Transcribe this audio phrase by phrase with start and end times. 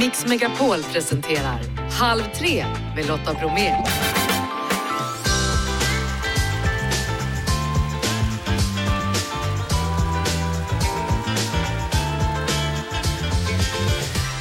[0.00, 2.64] Mix Megapol presenterar Halv tre
[2.96, 3.76] med Lotta Bromé.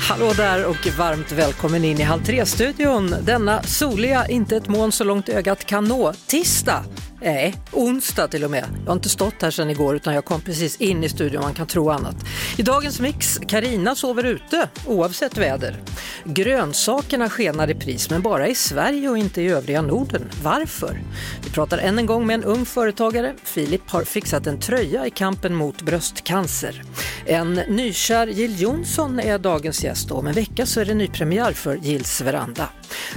[0.09, 3.15] Hallå där och varmt välkommen in i Halv tre-studion.
[3.21, 6.83] Denna soliga, inte ett moln så långt ögat kan nå, tisdag.
[7.21, 8.65] Nej, onsdag till och med.
[8.79, 11.53] Jag har inte stått här sedan igår utan jag kom precis in i studion, man
[11.53, 12.15] kan tro annat.
[12.57, 15.83] I dagens mix, Karina sover ute oavsett väder.
[16.23, 20.29] Grönsakerna skenar i pris men bara i Sverige och inte i övriga Norden.
[20.43, 21.01] Varför?
[21.43, 23.33] Vi pratar än en gång med en ung företagare.
[23.43, 26.83] Filip har fixat en tröja i kampen mot bröstcancer.
[27.25, 31.51] En nykär Jill Johnson är dagens gäst och om en vecka så är det nypremiär
[31.51, 32.69] för Jills veranda.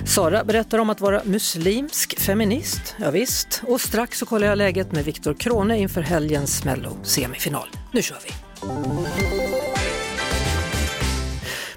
[0.04, 3.62] Sara berättar om att vara muslimsk feminist, ja, visst.
[3.66, 7.68] Och strax så kollar jag läget med Viktor Krone inför helgens Mello-semifinal.
[7.92, 8.30] Nu kör vi!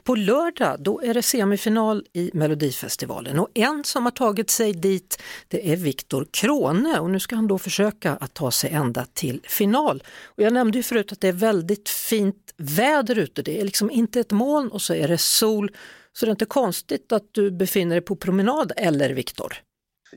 [0.03, 5.21] På lördag då är det semifinal i Melodifestivalen och en som har tagit sig dit
[5.47, 9.41] det är Viktor Krone och nu ska han då försöka att ta sig ända till
[9.43, 10.03] final.
[10.23, 13.91] Och jag nämnde ju förut att det är väldigt fint väder ute, det är liksom
[13.91, 15.71] inte ett moln och så är det sol.
[16.13, 19.61] Så det är inte konstigt att du befinner dig på promenad eller Viktor?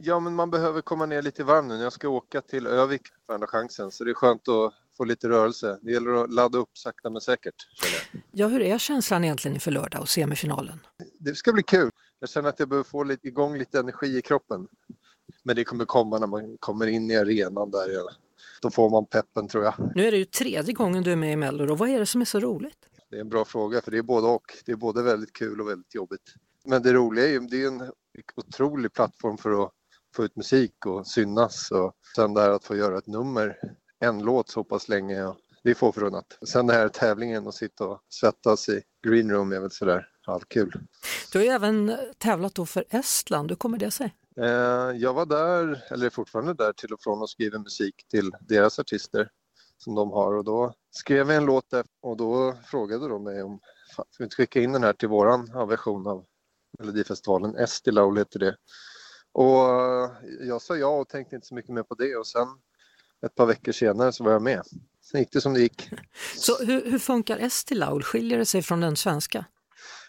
[0.03, 1.75] Ja, men man behöver komma ner lite varm nu.
[1.75, 5.29] Jag ska åka till Övik för andra chansen så det är skönt att få lite
[5.29, 5.79] rörelse.
[5.83, 7.55] Det gäller att ladda upp sakta men säkert.
[8.33, 10.81] Ja, hur är känslan egentligen inför lördag och semifinalen?
[11.19, 11.91] Det ska bli kul.
[12.21, 14.69] Jag känner att jag behöver få lite, igång lite energi i kroppen.
[15.43, 17.91] Men det kommer komma när man kommer in i arenan där.
[18.63, 19.75] Då får man peppen tror jag.
[19.95, 22.07] Nu är det ju tredje gången du är med i Mello och vad är det
[22.07, 22.79] som är så roligt?
[23.11, 24.53] Det är en bra fråga för det är både och.
[24.65, 26.35] Det är både väldigt kul och väldigt jobbigt.
[26.65, 27.91] Men det roliga är ju, det är en
[28.37, 29.73] otrolig plattform för att
[30.17, 33.57] få ut musik och synas och sen det här att få göra ett nummer,
[34.01, 36.39] en låt så pass länge, det är få förunnat.
[36.49, 40.73] Sen det här tävlingen och sitta och svettas i green room är väl sådär halvkul.
[41.33, 44.15] Du har ju även tävlat då för Estland, hur kommer det sig?
[44.41, 44.47] Eh,
[44.97, 48.79] jag var där, eller är fortfarande där till och från och skriver musik till deras
[48.79, 49.29] artister
[49.79, 53.43] som de har och då skrev jag en låt där och då frågade de mig
[53.43, 53.61] om
[53.97, 56.25] fan, ska vi inte skicka in den här till våran version av
[56.79, 58.57] Melodifestivalen, Estilaul heter det.
[59.39, 60.11] Och
[60.41, 62.49] jag sa ja och tänkte inte så mycket mer på det och sen
[63.27, 64.63] ett par veckor senare så var jag med.
[65.11, 65.91] Sen gick det som det gick.
[66.37, 68.03] Så hur, hur funkar Estilaul?
[68.03, 69.45] Skiljer det sig från den svenska?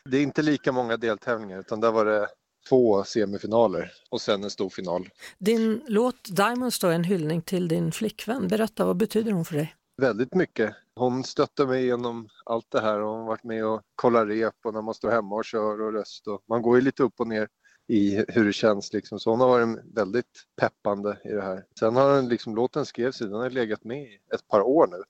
[0.05, 2.27] Det är inte lika många deltävlingar utan där var det
[2.69, 5.09] två semifinaler och sen en stor final.
[5.37, 8.47] Din låt Diamonds då är en hyllning till din flickvän.
[8.47, 9.75] Berätta, vad betyder hon för dig?
[9.97, 10.75] Väldigt mycket.
[10.95, 14.55] Hon stöttar mig genom allt det här och hon har varit med och kollat rep
[14.65, 16.27] och när man står hemma och kör och röst.
[16.27, 17.47] Och man går ju lite upp och ner
[17.89, 19.19] i hur det känns liksom.
[19.19, 21.65] Så hon har varit väldigt peppande i det här.
[21.79, 25.03] Sen har den liksom, låten skrevs, den har legat med i ett par år nu.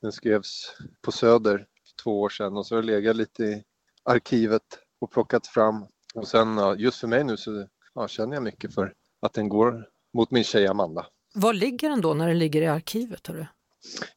[0.00, 3.62] Den skrevs på Söder för två år sedan och så har det legat lite i
[4.04, 4.62] arkivet
[5.00, 5.86] och plockat fram.
[6.14, 9.88] Och sen just för mig nu så ja, känner jag mycket för att den går
[10.14, 11.06] mot min tjej Amanda.
[11.34, 13.26] Var ligger den då när den ligger i arkivet?
[13.26, 13.46] Hörru?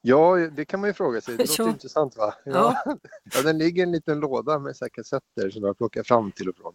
[0.01, 1.37] Ja, det kan man ju fråga sig.
[1.37, 2.33] Det låter intressant va?
[2.45, 2.83] Ja.
[3.35, 3.41] ja.
[3.43, 6.55] den ligger i en liten låda med så kassetter som jag plockar fram till och
[6.55, 6.73] från.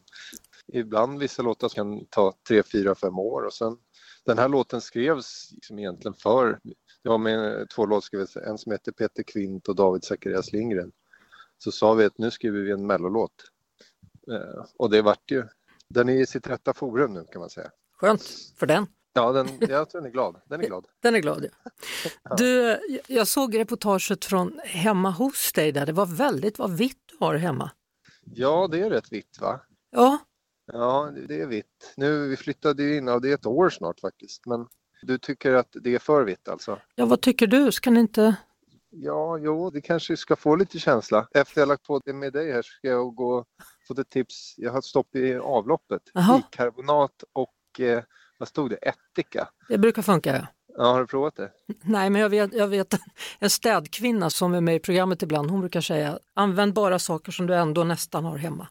[0.72, 3.76] Ibland vissa låtar kan ta tre, fyra, fem år och sen
[4.28, 6.60] den här låten skrevs liksom egentligen för,
[7.02, 10.92] det var med två låtskrivare, en som heter Peter Kvint och David Zacharias Lindgren.
[11.58, 13.32] Så sa vi att nu skriver vi en mellolåt.
[14.30, 15.44] Eh, och det vart ju,
[15.88, 17.70] den är i sitt rätta forum nu kan man säga.
[17.96, 18.22] Skönt
[18.56, 18.86] för den.
[19.12, 20.40] Ja, den, jag tror den är glad.
[20.46, 20.86] Den är glad.
[21.02, 21.46] Den är glad,
[22.24, 22.36] ja.
[22.36, 27.16] Du, jag såg reportaget från hemma hos dig där det var väldigt vad vitt du
[27.20, 27.70] har hemma.
[28.24, 29.60] Ja, det är rätt vitt va?
[29.90, 30.18] Ja.
[30.72, 31.94] Ja, det är vitt.
[31.96, 34.66] Nu, vi flyttade ju in, ja, det är ett år snart faktiskt, men
[35.02, 36.78] du tycker att det är för vitt alltså?
[36.94, 37.72] Ja, vad tycker du?
[37.72, 38.36] Ska ni inte...
[38.90, 41.28] Ja, jo, det kanske ska få lite känsla.
[41.34, 43.46] Efter jag lagt på det med dig här ska jag gå och
[43.88, 44.54] få ett tips.
[44.56, 48.02] Jag har stopp i avloppet, bikarbonat och eh,
[48.38, 48.76] vad stod det?
[48.76, 49.48] Ättika?
[49.68, 50.36] Det brukar funka.
[50.36, 50.46] Ja.
[50.76, 51.50] Ja, har du provat det?
[51.82, 52.94] Nej, men jag vet, jag vet
[53.38, 57.46] en städkvinna som är med i programmet ibland, hon brukar säga använd bara saker som
[57.46, 58.69] du ändå nästan har hemma.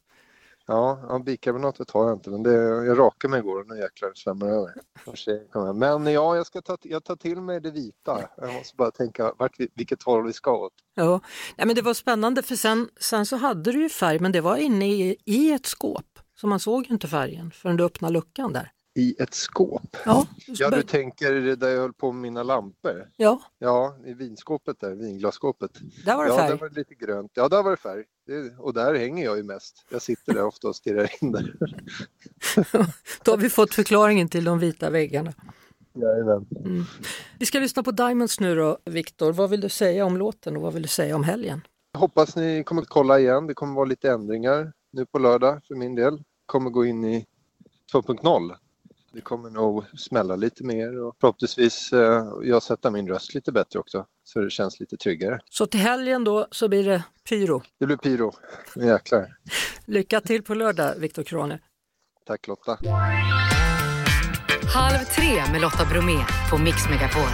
[0.67, 2.53] Ja, ja bikarbonatet har jag inte, men det,
[2.85, 4.73] jag rakade mig igår och nu jäklar svämmar över.
[5.73, 8.29] Men ja, jag ska ta, jag tar till mig det vita.
[8.37, 10.73] Jag måste bara tänka vart vi, vilket håll vi ska åt.
[10.95, 11.21] Ja,
[11.57, 14.41] Nej, men det var spännande för sen, sen så hade du ju färg, men det
[14.41, 16.19] var inne i, i ett skåp.
[16.35, 19.97] Så man såg inte färgen förrän du öppnade luckan där i ett skåp.
[20.05, 23.09] Ja, ja, du tänker där jag höll på med mina lampor?
[23.17, 23.41] Ja.
[23.59, 25.71] Ja, i vinskåpet där, vinglasskåpet.
[26.05, 26.43] Där var det färg?
[26.43, 27.31] Ja, där var det lite grönt.
[27.33, 28.03] Ja, där var det färg.
[28.25, 29.85] Det, och där hänger jag ju mest.
[29.89, 31.55] Jag sitter där ofta och stirrar in där.
[33.23, 35.33] Då har vi fått förklaringen till de vita väggarna.
[35.93, 36.45] Jajamän.
[36.65, 36.83] Mm.
[37.39, 39.33] Vi ska lyssna på Diamonds nu då, Viktor.
[39.33, 41.61] Vad vill du säga om låten och vad vill du säga om helgen?
[41.91, 43.47] Jag hoppas ni kommer att kolla igen.
[43.47, 46.23] Det kommer att vara lite ändringar nu på lördag för min del.
[46.45, 47.25] Kommer gå in i
[47.93, 48.55] 2.0.
[49.11, 53.79] Det kommer nog smälla lite mer och förhoppningsvis eh, jag sätta min röst lite bättre
[53.79, 55.39] också så det känns lite tryggare.
[55.49, 57.61] Så till helgen då så blir det pyro.
[57.79, 58.33] Det blir pyro,
[58.75, 59.37] jäklar.
[59.85, 61.59] Lycka till på lördag Viktor Krone.
[62.25, 62.77] Tack Lotta.
[64.75, 67.29] Halv tre med Lotta Bromé på Mix Megapol.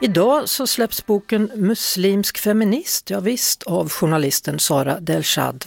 [0.00, 5.64] Idag så släpps boken Muslimsk feminist, ja, visst, av journalisten Sara Delshad.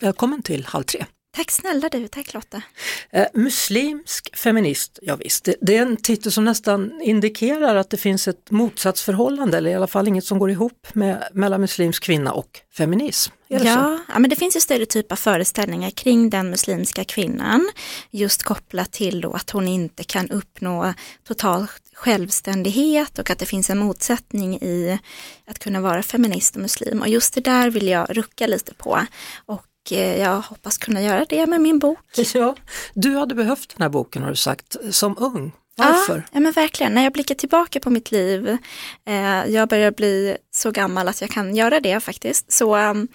[0.00, 1.06] Välkommen till Halv tre.
[1.36, 2.62] Tack snälla du, tack Lotta.
[3.10, 7.96] Eh, muslimsk feminist, ja, visst, det, det, är en titel som nästan indikerar att det
[7.96, 12.32] finns ett motsatsförhållande eller i alla fall inget som går ihop med, mellan muslimsk kvinna
[12.32, 13.32] och feminism.
[13.48, 17.68] Ja, ja, men det finns ju stereotypa föreställningar kring den muslimska kvinnan
[18.10, 20.94] just kopplat till då att hon inte kan uppnå
[21.28, 24.98] total självständighet och att det finns en motsättning i
[25.46, 29.00] att kunna vara feminist och muslim och just det där vill jag rucka lite på
[29.46, 31.98] och jag hoppas kunna göra det med min bok.
[32.34, 32.54] Ja,
[32.94, 35.52] du hade behövt den här boken har du sagt, som ung.
[35.78, 36.26] Varför?
[36.32, 36.94] Ja, men verkligen.
[36.94, 38.48] När jag blickar tillbaka på mitt liv,
[39.06, 43.08] eh, jag börjar bli så gammal att jag kan göra det faktiskt, så um,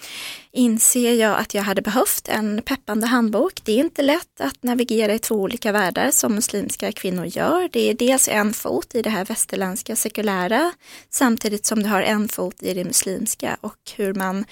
[0.52, 3.62] inser jag att jag hade behövt en peppande handbok.
[3.64, 7.70] Det är inte lätt att navigera i två olika världar som muslimska kvinnor gör.
[7.72, 10.72] Det är dels en fot i det här västerländska sekulära
[11.10, 14.46] samtidigt som du har en fot i det muslimska och hur man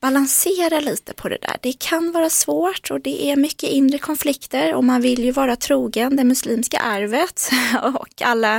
[0.00, 1.56] balansera lite på det där.
[1.62, 5.56] Det kan vara svårt och det är mycket inre konflikter och man vill ju vara
[5.56, 7.50] trogen det muslimska arvet
[7.94, 8.56] och alla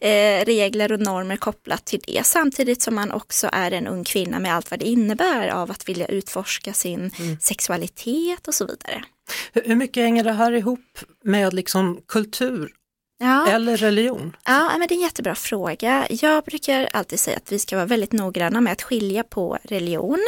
[0.00, 4.38] eh, regler och normer kopplat till det samtidigt som man också är en ung kvinna
[4.38, 7.38] med allt vad det innebär av att vilja utforska sin mm.
[7.40, 9.04] sexualitet och så vidare.
[9.52, 12.72] Hur mycket hänger det här ihop med liksom kultur
[13.18, 13.46] Ja.
[13.48, 14.36] Eller religion?
[14.44, 16.06] Ja, men det är en jättebra fråga.
[16.10, 20.20] Jag brukar alltid säga att vi ska vara väldigt noggranna med att skilja på religion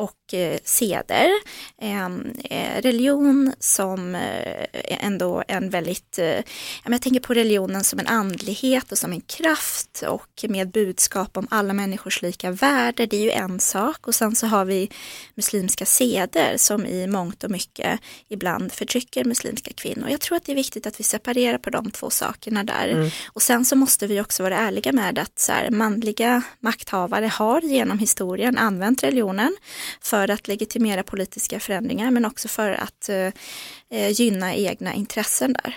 [0.00, 1.30] och eh, seder.
[1.80, 6.18] Ehm, eh, religion som eh, ändå en väldigt,
[6.84, 11.46] jag tänker på religionen som en andlighet och som en kraft och med budskap om
[11.50, 14.90] alla människors lika värde, det är ju en sak och sen så har vi
[15.34, 20.08] muslimska seder som i mångt och mycket ibland förtrycker muslimska kvinnor.
[20.08, 23.10] Jag tror att det är viktigt att vi separerar på de två sakerna där mm.
[23.26, 27.60] och sen så måste vi också vara ärliga med att så här, manliga makthavare har
[27.60, 29.56] genom historien använt religionen
[30.00, 33.32] för att legitimera politiska förändringar men också för att eh,
[33.90, 35.76] eh, gynna egna intressen där.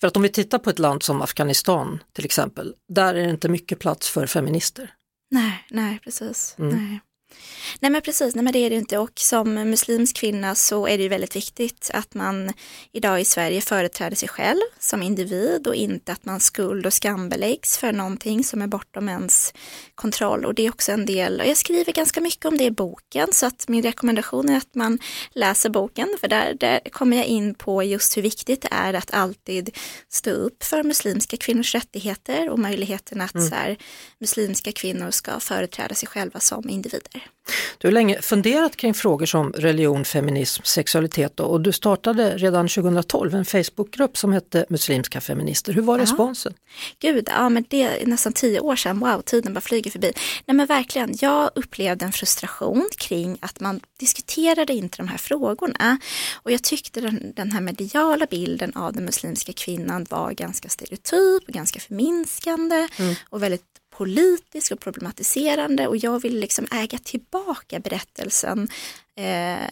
[0.00, 3.30] För att om vi tittar på ett land som Afghanistan till exempel, där är det
[3.30, 4.94] inte mycket plats för feminister.
[5.30, 6.54] Nej, nej precis.
[6.58, 6.76] Mm.
[6.76, 7.00] Nej.
[7.80, 10.96] Nej men precis, nej men det är det inte och som muslimsk kvinna så är
[10.96, 12.52] det ju väldigt viktigt att man
[12.92, 17.78] idag i Sverige företräder sig själv som individ och inte att man skuld och skambeläggs
[17.78, 19.54] för någonting som är bortom ens
[19.94, 22.70] kontroll och det är också en del, och jag skriver ganska mycket om det i
[22.70, 24.98] boken så att min rekommendation är att man
[25.34, 29.14] läser boken för där, där kommer jag in på just hur viktigt det är att
[29.14, 29.76] alltid
[30.08, 33.48] stå upp för muslimska kvinnors rättigheter och möjligheten att mm.
[33.48, 33.76] så här,
[34.18, 37.21] muslimska kvinnor ska företräda sig själva som individer.
[37.78, 43.34] Du har länge funderat kring frågor som religion, feminism, sexualitet och du startade redan 2012
[43.34, 45.72] en Facebookgrupp som hette Muslimska feminister.
[45.72, 46.02] Hur var ja.
[46.02, 46.54] responsen?
[46.98, 50.12] Gud, ja men det är nästan tio år sedan, wow, tiden bara flyger förbi.
[50.46, 55.98] Nej men verkligen, jag upplevde en frustration kring att man diskuterade inte de här frågorna
[56.34, 61.48] och jag tyckte den, den här mediala bilden av den muslimska kvinnan var ganska stereotyp
[61.48, 63.14] och ganska förminskande mm.
[63.30, 63.71] och väldigt
[64.02, 68.68] politisk och problematiserande och jag vill liksom äga tillbaka berättelsen
[69.20, 69.66] eh,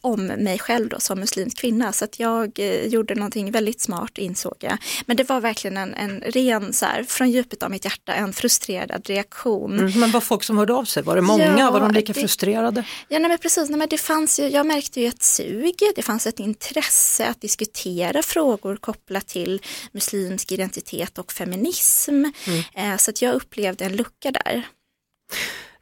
[0.00, 1.92] om mig själv då som muslimsk kvinna.
[1.92, 4.78] Så att jag eh, gjorde någonting väldigt smart insåg jag.
[5.06, 8.32] Men det var verkligen en, en ren, så här, från djupet av mitt hjärta, en
[8.32, 9.78] frustrerad reaktion.
[9.78, 11.02] Mm, men var folk som hörde av sig?
[11.02, 11.58] Var det många?
[11.58, 12.84] Ja, var de lika det, frustrerade?
[13.08, 13.68] Ja, nej, men precis.
[13.68, 17.40] Nej, men det fanns ju, jag märkte ju ett sug, det fanns ett intresse att
[17.40, 19.62] diskutera frågor kopplat till
[19.92, 22.12] muslimsk identitet och feminism.
[22.14, 22.32] Mm.
[22.74, 24.66] Eh, så att jag upplevde en lucka där.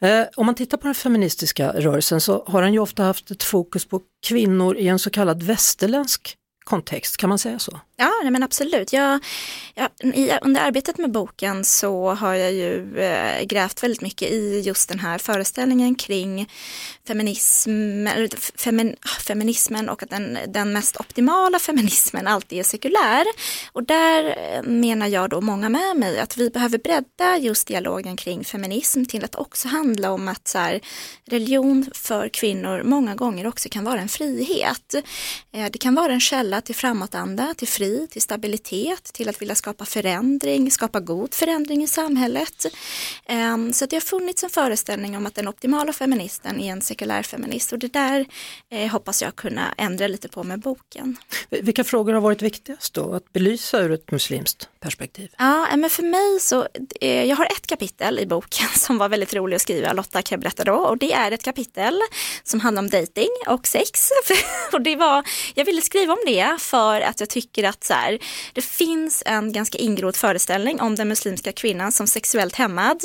[0.04, 3.42] Eh, om man tittar på den feministiska rörelsen så har den ju ofta haft ett
[3.42, 7.80] fokus på kvinnor i en så kallad västerländsk kontext, kan man säga så?
[8.00, 8.92] Ja, nej men absolut.
[8.92, 9.24] Jag,
[9.74, 14.60] jag, i, under arbetet med boken så har jag ju eh, grävt väldigt mycket i
[14.60, 16.50] just den här föreställningen kring
[17.06, 18.06] feminism,
[18.54, 23.24] femin, ah, feminismen och att den, den mest optimala feminismen alltid är sekulär.
[23.72, 28.16] Och där eh, menar jag då, många med mig, att vi behöver bredda just dialogen
[28.16, 30.80] kring feminism till att också handla om att så här,
[31.24, 34.94] religion för kvinnor många gånger också kan vara en frihet.
[35.52, 39.54] Eh, det kan vara en källa till framåtanda, till frihet till stabilitet, till att vilja
[39.54, 42.66] skapa förändring, skapa god förändring i samhället.
[43.26, 47.22] Ehm, så det har funnits en föreställning om att den optimala feministen är en sekulär
[47.22, 48.26] feminist och det där
[48.70, 51.16] eh, hoppas jag kunna ändra lite på med boken.
[51.50, 55.30] Vilka frågor har varit viktigast då att belysa ur ett muslimskt perspektiv?
[55.38, 56.68] Ja, men för mig så,
[57.00, 60.36] eh, jag har ett kapitel i boken som var väldigt roligt att skriva, Lotta kan
[60.36, 62.00] jag berätta då, och det är ett kapitel
[62.42, 64.08] som handlar om dating och sex.
[64.72, 68.18] och det var, jag ville skriva om det för att jag tycker att så här,
[68.52, 73.00] det finns en ganska ingrodd föreställning om den muslimska kvinnan som sexuellt hämmad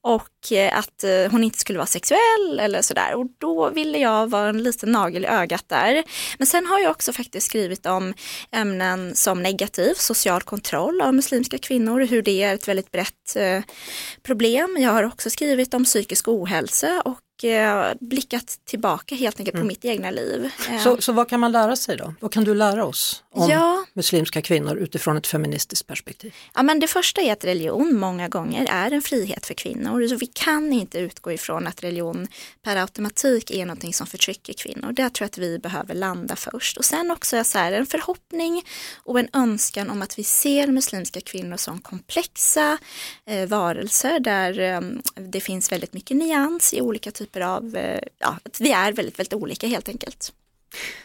[0.00, 3.14] och eh, att eh, hon inte skulle vara sexuell eller sådär.
[3.14, 6.04] Och då ville jag vara en liten nagel i ögat där.
[6.38, 8.14] Men sen har jag också faktiskt skrivit om
[8.52, 13.62] ämnen som negativ social kontroll av muslimska kvinnor, hur det är ett väldigt brett eh,
[14.22, 14.76] problem.
[14.80, 17.20] Jag har också skrivit om psykisk ohälsa och
[18.00, 19.68] blickat tillbaka helt enkelt på mm.
[19.68, 20.50] mitt egna liv.
[20.84, 22.14] Så, så vad kan man lära sig då?
[22.20, 23.84] Vad kan du lära oss om ja.
[23.92, 26.34] muslimska kvinnor utifrån ett feministiskt perspektiv?
[26.54, 30.08] Ja, men det första är att religion många gånger är en frihet för kvinnor.
[30.08, 32.28] Så vi kan inte utgå ifrån att religion
[32.62, 34.92] per automatik är någonting som förtrycker kvinnor.
[34.92, 36.76] Där tror jag att vi behöver landa först.
[36.76, 38.62] Och sen också så här, en förhoppning
[38.96, 42.78] och en önskan om att vi ser muslimska kvinnor som komplexa
[43.26, 44.80] eh, varelser där eh,
[45.14, 48.92] det finns väldigt mycket nyans i olika typer typer av, eh, ja, att vi är
[48.92, 50.32] väldigt, väldigt olika helt enkelt.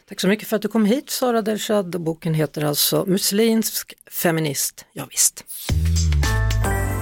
[0.09, 2.01] Tack så mycket för att du kom hit Sara Delshad.
[2.01, 5.45] Boken heter alltså Muslimsk feminist, ja, visst.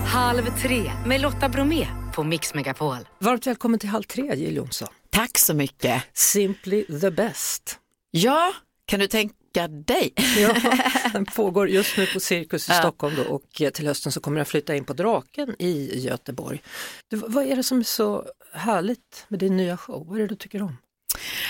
[0.08, 2.98] Halv tre med Lotta Bromé på Mix Megapol.
[3.20, 4.88] Varmt välkommen till Halv tre Jill Johnson.
[5.10, 6.04] Tack så mycket.
[6.14, 7.80] Simply the best.
[8.12, 8.54] Ja,
[8.86, 10.14] kan du tänka dig?
[10.38, 10.56] ja,
[11.14, 12.80] den pågår just nu på Cirkus i ja.
[12.80, 16.64] Stockholm då, och till hösten så kommer jag flytta in på Draken i Göteborg.
[17.08, 20.08] Du, vad är det som är så härligt med din nya show?
[20.08, 20.78] Vad är det du tycker om?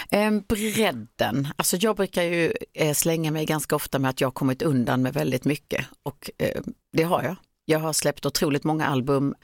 [0.09, 4.61] Ehm, bredden, alltså jag brukar ju eh, slänga mig ganska ofta med att jag kommit
[4.61, 7.35] undan med väldigt mycket och ehm, det har jag.
[7.65, 9.35] Jag har släppt otroligt många album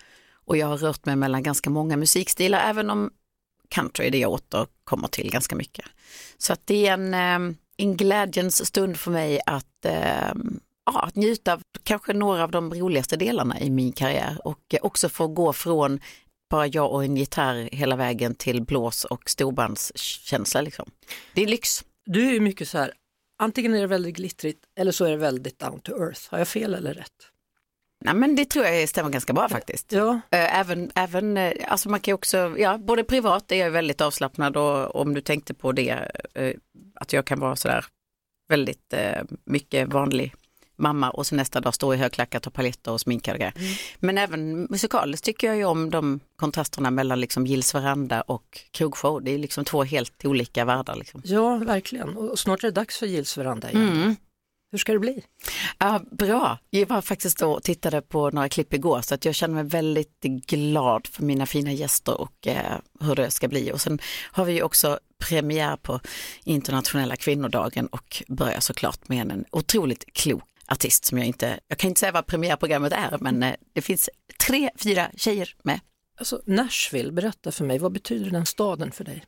[0.45, 3.11] och jag har rört mig mellan ganska många musikstilar även om
[3.69, 5.85] country är det jag återkommer till ganska mycket.
[6.37, 9.85] Så att det är en, ehm, en glädjens stund för mig att,
[10.85, 15.09] ja, att njuta av kanske några av de roligaste delarna i min karriär och också
[15.09, 15.99] få gå från
[16.49, 20.61] bara jag och en gitarr hela vägen till blås och storbandskänsla.
[20.61, 20.91] Liksom.
[21.33, 21.85] Det är lyx.
[22.05, 22.93] Du är mycket så här,
[23.39, 26.21] antingen är det väldigt glittrigt eller så är det väldigt down to earth.
[26.29, 27.13] Har jag fel eller rätt?
[28.05, 29.91] Nej men det tror jag stämmer ganska bra faktiskt.
[29.91, 30.21] Ja.
[30.31, 34.57] Eh, även, även eh, alltså man kan också, ja både privat är jag väldigt avslappnad
[34.57, 36.53] och om du tänkte på det, eh,
[36.95, 37.85] att jag kan vara sådär
[38.49, 38.93] väldigt
[39.45, 40.33] mycket vanlig
[40.79, 43.53] mamma och så nästa dag stå i högklackat och paletter och sminkad och grejer.
[43.57, 43.73] Mm.
[43.99, 49.23] Men även musikaliskt tycker jag ju om de kontrasterna mellan liksom Gills veranda och krogshow.
[49.23, 50.95] Det är liksom två helt olika världar.
[50.95, 51.21] Liksom.
[51.25, 52.17] Ja, verkligen.
[52.17, 53.89] Och snart är det dags för Gills veranda igen.
[53.89, 54.15] Mm.
[54.71, 55.23] Hur ska det bli?
[55.77, 59.55] Ja, bra, jag var faktiskt och tittade på några klipp igår så att jag känner
[59.55, 63.71] mig väldigt glad för mina fina gäster och eh, hur det ska bli.
[63.71, 63.99] Och sen
[64.31, 65.99] har vi också premiär på
[66.43, 71.87] internationella kvinnodagen och börjar såklart med en otroligt klok artist som jag inte, jag kan
[71.87, 74.09] inte säga vad premiärprogrammet är, men eh, det finns
[74.39, 75.79] tre, fyra tjejer med.
[76.17, 79.25] Alltså Nashville, berätta för mig, vad betyder den staden för dig?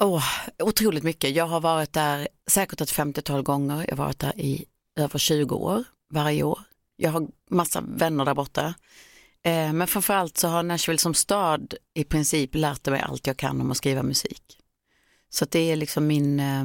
[0.00, 0.24] Oh,
[0.58, 1.34] otroligt mycket.
[1.34, 3.84] Jag har varit där säkert ett 50-tal gånger.
[3.88, 4.64] Jag har varit där i
[4.96, 6.60] över 20 år varje år.
[6.96, 8.74] Jag har massa vänner där borta.
[9.42, 13.60] Eh, men framförallt så har Nashville som stad i princip lärt mig allt jag kan
[13.60, 14.58] om att skriva musik.
[15.28, 16.64] Så det är liksom min, eh,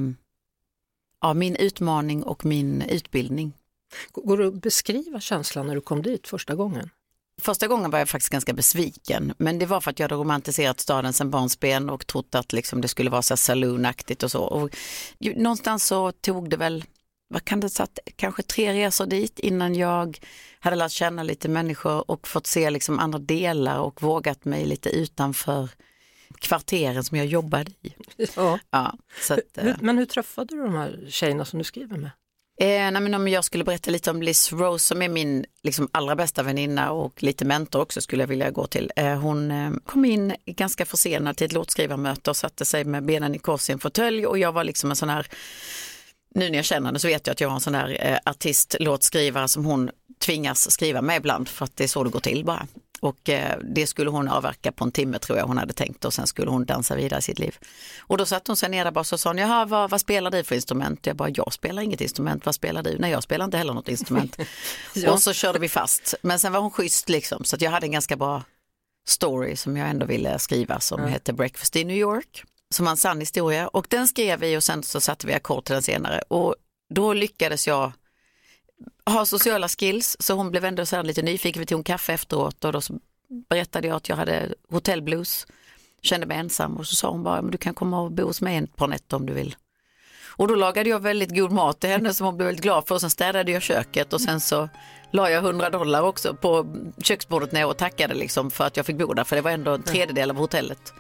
[1.22, 3.54] ja, min utmaning och min utbildning.
[4.12, 6.90] Går det att beskriva känslan när du kom dit första gången?
[7.42, 10.80] Första gången var jag faktiskt ganska besviken, men det var för att jag hade romantiserat
[10.80, 14.44] staden sedan barnsben och trott att liksom det skulle vara så saloonaktigt och så.
[14.44, 14.70] Och
[15.20, 16.84] någonstans så tog det väl,
[17.28, 20.20] vad kan det satt, kanske tre resor dit innan jag
[20.60, 24.90] hade lärt känna lite människor och fått se liksom andra delar och vågat mig lite
[24.90, 25.70] utanför
[26.40, 27.94] kvarteren som jag jobbade i.
[28.36, 28.60] Ja.
[28.70, 32.12] Ja, så att, men, men hur träffade du de här tjejerna som du skriver med?
[32.62, 35.89] Eh, nej, men om jag skulle berätta lite om Liz Rose som är min liksom,
[35.91, 38.91] allra bästa väninna och lite mentor också skulle jag vilja gå till.
[38.96, 43.36] Eh, hon eh, kom in ganska försenad till ett låtskrivarmöte och satte sig med benen
[43.36, 45.27] i kors i en fåtölj och jag var liksom en sån här
[46.36, 48.18] nu när jag känner henne så vet jag att jag har en sån där eh,
[48.25, 49.89] artist, låtskrivare som hon
[50.20, 52.68] tvingas skriva med ibland för att det är så det går till bara.
[53.01, 56.13] Och eh, det skulle hon avverka på en timme tror jag hon hade tänkt och
[56.13, 57.58] sen skulle hon dansa vidare i sitt liv.
[58.00, 60.43] Och då satt hon sig ner där bara och sa, jaha vad, vad spelar du
[60.43, 61.05] för instrument?
[61.05, 62.98] Jag bara, jag spelar inget instrument, vad spelar du?
[63.00, 64.38] Nej jag spelar inte heller något instrument.
[64.93, 65.12] ja.
[65.12, 66.15] Och så körde vi fast.
[66.22, 68.43] Men sen var hon schysst liksom så att jag hade en ganska bra
[69.08, 71.08] story som jag ändå ville skriva som ja.
[71.08, 72.43] hette Breakfast in New York.
[72.74, 75.65] Som var en sann historia och den skrev vi och sen så satte vi ackord
[75.65, 76.55] till den senare och
[76.93, 77.91] då lyckades jag
[79.06, 82.66] har sociala skills så hon blev ändå så lite nyfiken, vi tog en kaffe efteråt
[82.66, 83.00] och då så
[83.50, 85.48] berättade jag att jag hade hotellblues,
[86.02, 88.42] kände mig ensam och så sa hon bara, men du kan komma och bo hos
[88.42, 89.56] mig ett par nätter om du vill.
[90.42, 92.96] Och då lagade jag väldigt god mat till henne som hon blev väldigt glad för
[92.96, 94.70] och sen städade jag köket och sen så
[95.12, 98.98] la jag 100 dollar också på köksbordet när jag tackade liksom för att jag fick
[98.98, 100.94] bo där för det var ändå en tredjedel av hotellet.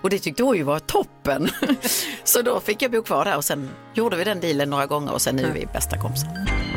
[0.00, 1.48] Och det tyckte hon ju var toppen.
[2.24, 5.12] så då fick jag bo kvar där och sen gjorde vi den dealen några gånger
[5.12, 6.75] och sen nu är vi bästa kompisar.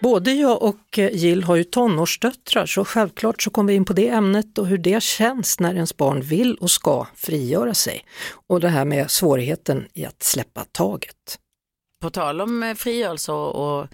[0.00, 3.92] Både jag och eh, Jill har ju tonårsdöttrar så självklart så kommer vi in på
[3.92, 8.04] det ämnet och hur det känns när ens barn vill och ska frigöra sig.
[8.46, 11.38] Och det här med svårigheten i att släppa taget.
[12.02, 13.86] På tal om eh, frigörelse och, och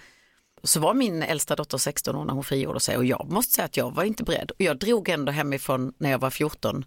[0.63, 3.65] så var min äldsta dotter 16 år när hon frigjorde sig och jag måste säga
[3.65, 4.51] att jag var inte beredd.
[4.51, 6.85] Och jag drog ändå hemifrån när jag var 14.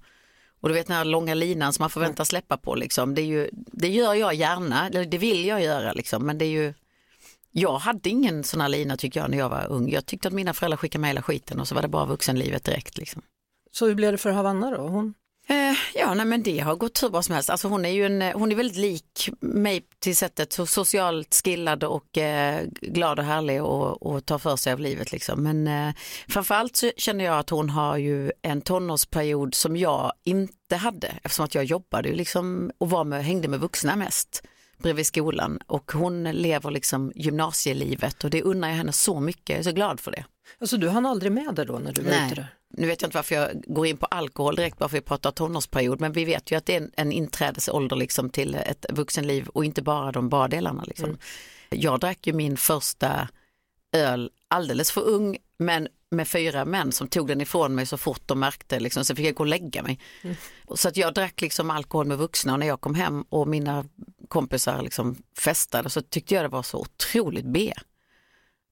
[0.62, 3.16] Och du vet den här långa linan som man förväntas släppa på liksom.
[3.16, 6.26] Det, är ju, det gör jag gärna, det vill jag göra liksom.
[6.26, 6.74] Men det är ju
[7.52, 9.90] jag hade ingen sån här lina tycker jag när jag var ung.
[9.90, 12.64] Jag tyckte att mina föräldrar skickade med hela skiten och så var det bara vuxenlivet
[12.64, 12.98] direkt.
[12.98, 13.22] Liksom.
[13.72, 14.88] Så hur blev det för Havanna då?
[14.88, 15.14] Hon...
[15.48, 17.50] Eh, ja, nej, men det har gått hur bra som helst.
[17.50, 21.84] Alltså, hon, är ju en, hon är väldigt lik mig till sättet, så socialt skillad
[21.84, 25.12] och eh, glad och härlig och, och tar för sig av livet.
[25.12, 25.44] Liksom.
[25.44, 25.96] Men eh,
[26.28, 31.46] framförallt så känner jag att hon har ju en tonårsperiod som jag inte hade eftersom
[31.46, 34.44] att jag jobbade liksom, och var med, hängde med vuxna mest
[34.80, 39.60] bredvid skolan och hon lever liksom gymnasielivet och det unnar jag henne så mycket, jag
[39.60, 40.26] är så glad för det.
[40.60, 42.26] Alltså du hann aldrig med det då när du var Nej.
[42.32, 42.48] ute där?
[42.74, 45.08] Nu vet jag inte varför jag går in på alkohol direkt bara för att vi
[45.08, 48.86] pratar tonårsperiod men vi vet ju att det är en, en inträdesålder liksom till ett
[48.90, 50.84] vuxenliv och inte bara de bra delarna.
[50.84, 51.10] Liksom.
[51.10, 51.20] Mm.
[51.70, 53.28] Jag drack ju min första
[53.92, 58.22] öl alldeles för ung men med fyra män som tog den ifrån mig så fort
[58.26, 60.00] de märkte, liksom, sen fick jag gå och lägga mig.
[60.22, 60.36] Mm.
[60.76, 63.86] Så att jag drack liksom alkohol med vuxna och när jag kom hem och mina
[64.28, 67.74] kompisar liksom festade så tyckte jag det var så otroligt B.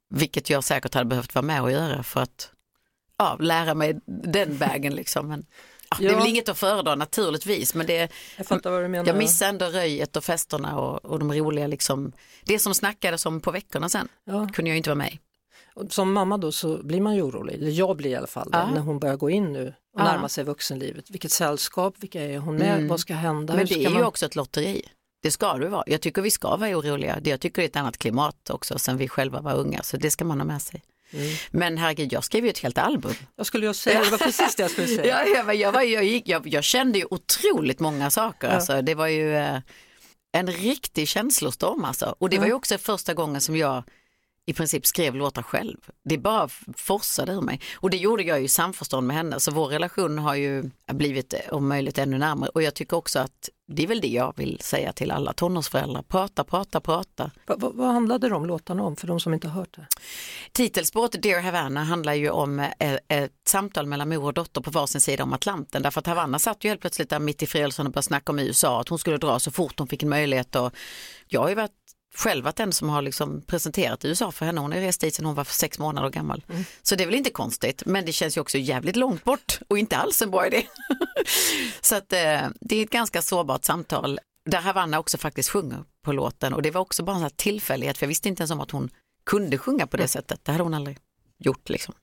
[0.10, 2.52] Vilket jag säkert hade behövt vara med och göra för att
[3.18, 4.94] ja, lära mig den vägen.
[4.96, 5.28] Liksom.
[5.28, 5.46] Men,
[5.90, 6.18] ja, Det är Ja.
[6.18, 11.06] väl inget att föredra naturligtvis men det, Jag jag missade ändå röjet och festerna och,
[11.06, 12.12] och de roliga, liksom,
[12.44, 14.50] det som snackades om på veckorna sen Ja.
[14.54, 15.20] kunde jag inte vara med i.
[15.90, 18.70] Som mamma då så blir man ju orolig, eller jag blir i alla fall, Ja.
[18.74, 20.04] när hon börjar gå in nu och Ja.
[20.04, 21.10] närma sig vuxenlivet.
[21.10, 22.88] Vilket sällskap, vilka är hon med, Mm.
[22.88, 23.56] vad ska hända?
[23.56, 24.04] Men det är ju man...
[24.04, 24.82] också ett lotteri.
[25.24, 25.84] Det ska det vara.
[25.88, 27.20] Jag tycker vi ska vara oroliga.
[27.22, 29.98] Det- Jag tycker det är ett annat klimat också sen vi själva var unga så
[29.98, 30.84] det ska man ha med sig.
[31.12, 31.28] Mm.
[31.52, 33.14] Men herregud, jag skrev ju ett helt album.
[33.36, 35.06] Jag skulle ju säga, det var precis det jag skulle säga.
[35.26, 38.48] Ja, jag, var- jag, var, jag, gick, jag, jag kände ju otroligt många saker.
[38.48, 38.54] Ja.
[38.54, 39.60] Alltså, det var ju eh,
[40.32, 42.16] en riktig känslostorm alltså.
[42.20, 43.84] Och det var ju också första gången som jag
[44.48, 45.78] i princip skrev låtar själv.
[46.04, 47.62] Det bara forsade ur mig.
[47.76, 49.40] Och det gjorde jag ju i samförstånd med henne.
[49.40, 52.50] Så vår relation har ju blivit eh, om möjligt ännu närmare.
[52.50, 56.02] Och jag tycker också att det är väl det jag vill säga till alla tonårsföräldrar.
[56.02, 57.32] Prata, prata, prata.
[57.48, 59.88] Va, va, vad handlade de låtarna om för de som inte har hört det?
[60.52, 65.02] Titelspåret Dear Havana handlar ju om eh, ett samtal mellan mor och dotter på varsin
[65.02, 65.82] sida om Atlanten.
[65.82, 68.40] Därför att Havanna satt ju helt plötsligt där mitt i friheten och började snacka om
[68.40, 70.56] USA, att hon skulle dra så fort hon fick en möjlighet.
[70.56, 70.76] Och
[71.28, 71.87] jag har ju varit
[72.18, 74.62] själv varit den som har liksom presenterat USA för henne.
[74.62, 76.44] Hon har rest dit sedan hon var sex månader gammal.
[76.82, 79.78] Så det är väl inte konstigt, men det känns ju också jävligt långt bort och
[79.78, 80.64] inte alls en bra idé.
[81.82, 86.12] så att eh, det är ett ganska sårbart samtal där Havanna också faktiskt sjunger på
[86.12, 88.72] låten och det var också bara en tillfällighet för jag visste inte ens om att
[88.72, 88.90] hon
[89.26, 90.46] kunde sjunga på det sättet.
[90.46, 90.98] Det hade hon aldrig
[91.38, 91.96] gjort liksom.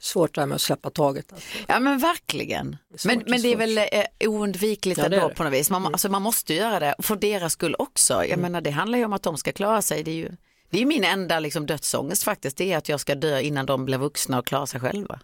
[0.00, 1.32] Svårt det här med att släppa taget.
[1.32, 1.48] Alltså.
[1.68, 2.76] Ja men verkligen.
[3.04, 5.70] Men, det är men det är väl eh, oundvikligt Ja, ändå på något vis.
[5.70, 8.14] Man, må- alltså, man måste göra det, och för deras skull också.
[8.14, 8.40] Jag Mm.
[8.40, 10.02] menar det handlar ju om att de ska klara sig.
[10.02, 10.30] Det är ju
[10.70, 13.84] det är min enda liksom, dödsångest faktiskt, det är att jag ska dö innan de
[13.84, 15.20] blir vuxna och klarar sig själva.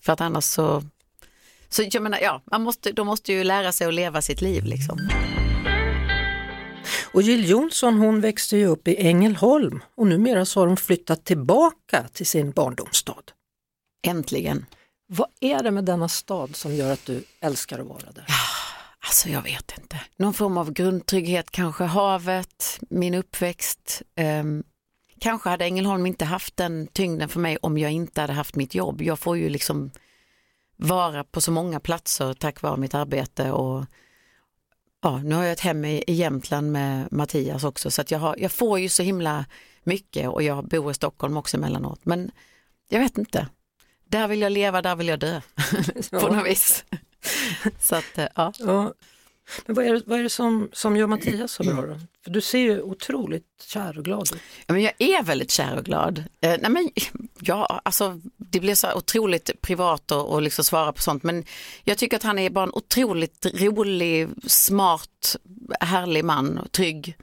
[0.00, 0.82] För att annars så,
[1.68, 4.64] så jag menar, ja, man måste, de måste ju lära sig att leva sitt liv
[4.64, 5.08] liksom.
[7.12, 11.24] Och Jill Johnson hon växte ju upp i Ängelholm och numera så har hon flyttat
[11.24, 13.22] tillbaka till sin barndomsstad.
[14.06, 14.66] Äntligen.
[15.08, 18.26] Vad är det med denna stad som gör att du älskar att vara där?
[19.06, 20.00] Alltså jag vet inte.
[20.16, 24.02] Någon form av grundtrygghet, kanske havet, min uppväxt.
[24.16, 24.64] Ehm,
[25.20, 28.74] kanske hade Ängelholm inte haft den tyngden för mig om jag inte hade haft mitt
[28.74, 29.02] jobb.
[29.02, 29.90] Jag får ju liksom
[30.76, 33.84] vara på så många platser tack vare mitt arbete och
[35.06, 38.18] ja, nu har jag ett hem i, i Jämtland med Mattias också så att jag,
[38.18, 39.44] har, jag får ju så himla
[39.84, 42.00] mycket och jag bor i Stockholm också emellanåt.
[42.02, 42.30] Men
[42.88, 43.48] jag vet inte.
[44.08, 45.40] Där vill jag leva, där vill jag dö
[46.10, 46.84] på något vis.
[47.80, 48.52] Så att, eh, ja.
[48.58, 48.94] Ja.
[49.66, 52.00] Men vad är det, vad är det som, som gör Mattias så bra då?
[52.24, 54.42] För du ser ju otroligt kär och glad ut.
[54.66, 56.18] Ja, men jag är väldigt kär och glad.
[56.18, 56.90] Eh, nej men,
[57.40, 61.44] ja, alltså, det blir så otroligt privat och, och liksom svara på sånt men
[61.84, 65.36] jag tycker att han är bara en otroligt rolig, smart,
[65.80, 67.16] härlig man, trygg.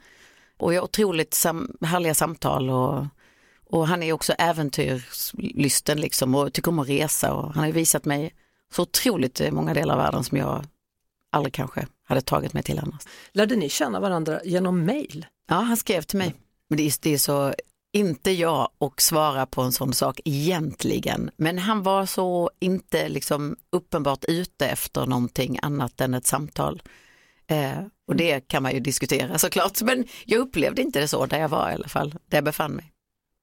[0.56, 3.06] och jag har otroligt sam härliga samtal och,
[3.70, 8.04] och han är också äventyrslysten liksom och tycker om att resa och han har visat
[8.04, 8.34] mig
[8.72, 10.64] så otroligt många delar av världen som jag
[11.32, 13.02] aldrig kanske hade tagit mig till annars.
[13.32, 15.26] Lärde ni känna varandra genom mail?
[15.48, 16.34] Ja, han skrev till mig.
[16.68, 17.54] Men det är, det är så,
[17.94, 23.56] inte jag och svara på en sån sak egentligen, men han var så inte liksom
[23.70, 26.82] uppenbart ute efter någonting annat än ett samtal.
[27.46, 31.40] Eh, och det kan man ju diskutera såklart, men jag upplevde inte det så där
[31.40, 32.92] jag var i alla fall, där jag befann mig.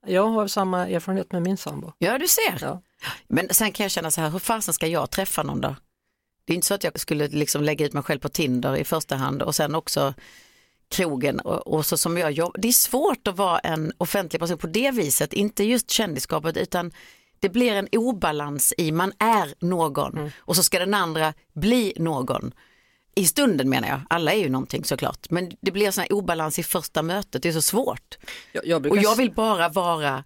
[0.06, 1.92] Jag har samma erfarenhet med min sambo.
[1.98, 2.58] Ja, du ser.
[2.62, 2.82] Ja.
[3.28, 5.76] Men sen kan jag känna så här, hur fasen ska jag träffa någon då?
[6.46, 8.84] Det är inte så att jag skulle liksom lägga ut mig själv på Tinder i
[8.84, 10.14] första hand och sen också
[10.92, 12.62] krogen och, och så som jag jobbar.
[12.62, 16.92] Det är svårt att vara en offentlig person på det viset, inte just kändisskapet utan
[17.40, 20.32] det blir en obalans i man är någon mm.
[20.38, 22.54] och så ska den andra bli någon.
[23.16, 26.60] I stunden menar jag, alla är ju någonting såklart, men det blir en sån obalans
[26.60, 28.18] i första mötet, det är så svårt.
[28.52, 28.98] Jag, jag brukar...
[28.98, 30.24] Och jag vill bara vara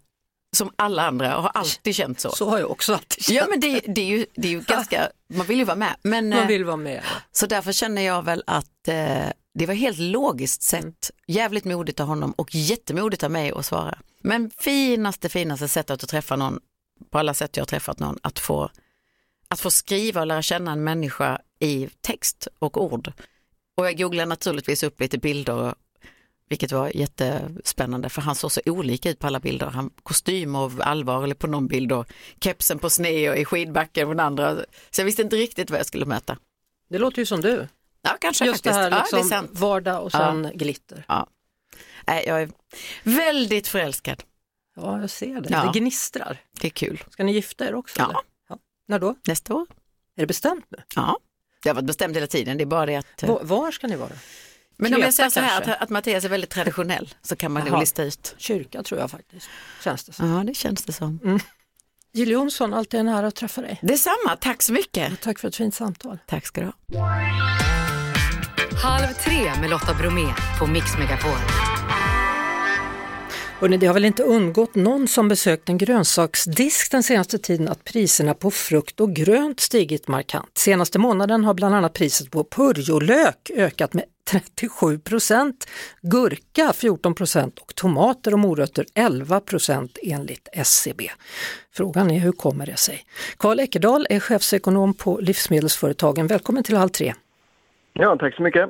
[0.56, 2.30] som alla andra och har alltid känt så.
[2.30, 3.38] Så har jag också alltid känt.
[3.38, 5.96] Ja men det, det, är, ju, det är ju ganska, man vill ju vara med.
[6.02, 7.02] Men, man vill vara med.
[7.32, 9.26] Så därför känner jag väl att eh,
[9.58, 13.98] det var helt logiskt sett, jävligt modigt av honom och jättemodigt av mig att svara.
[14.22, 16.60] Men finaste, finaste sättet att träffa någon,
[17.10, 18.70] på alla sätt jag har träffat någon, att få,
[19.48, 23.12] att få skriva och lära känna en människa i text och ord.
[23.78, 25.74] Och jag googlar naturligtvis upp lite bilder
[26.50, 29.68] vilket var jättespännande för han såg så olika ut på alla bilder.
[29.68, 32.08] Han kostym och allvar eller på någon bild och
[32.40, 34.56] kepsen på sne och i skidbacken på den andra.
[34.90, 36.38] Så jag visste inte riktigt vad jag skulle möta.
[36.90, 37.68] Det låter ju som du.
[38.06, 38.76] Ja, kanske Just faktiskt.
[38.76, 41.06] det här liksom ja, det vardag och sen glitter.
[41.08, 41.28] Ja.
[42.08, 42.50] Nej, jag är
[43.04, 44.24] väldigt förälskad.
[44.76, 45.50] Ja, jag ser det.
[45.50, 45.72] Ja.
[45.74, 46.38] Det gnistrar.
[46.62, 47.04] Det är kul.
[47.10, 48.00] Ska ni gifta er också?
[48.00, 48.24] Ja.
[48.50, 48.58] ja.
[48.88, 49.16] När då?
[49.28, 49.68] Nästa år.
[50.16, 50.78] Är det bestämt nu?
[50.96, 51.20] Ja,
[51.64, 52.58] det har varit bestämt hela tiden.
[52.58, 53.24] Det är bara det att...
[53.24, 54.12] Var, var ska ni vara?
[54.78, 57.52] Men Kreta, om jag säger så här att, att Mattias är väldigt traditionell så kan
[57.52, 58.36] man nog lista ut.
[58.38, 59.50] Kyrka tror jag faktiskt,
[59.84, 60.30] känns det som.
[60.30, 61.20] Ja, det känns det som.
[61.24, 61.40] Mm.
[62.14, 63.80] Jill Johnson, alltid en ära att träffa dig.
[63.82, 65.14] Detsamma, tack så mycket.
[65.14, 66.20] Och tack för ett fint samtal.
[66.28, 66.74] Tack ska du ha.
[68.84, 70.26] Halv tre med Lotta Bromé
[70.60, 71.38] på Mix Megapol.
[73.60, 77.84] Hörrni, det har väl inte undgått någon som besökt en grönsaksdisk den senaste tiden att
[77.84, 80.58] priserna på frukt och grönt stigit markant.
[80.58, 85.68] Senaste månaden har bland annat priset på purjolök ökat med 37 procent,
[86.02, 91.10] gurka 14 procent och tomater och morötter 11 procent enligt SCB.
[91.74, 93.06] Frågan är hur kommer det sig?
[93.38, 96.28] Karl Eckerdal är chefsekonom på Livsmedelsföretagen.
[96.28, 97.14] Välkommen till Halv tre.
[98.00, 98.70] Ja, tack så mycket.